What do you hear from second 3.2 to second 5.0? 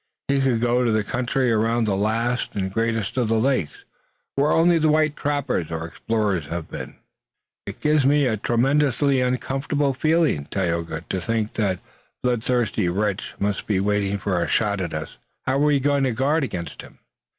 the lakes, where only the